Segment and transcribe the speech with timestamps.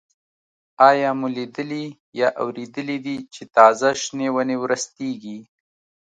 [0.89, 1.85] آیا مو لیدلي
[2.19, 5.37] یا اورېدلي دي چې تازه شنې ونې ورستېږي؟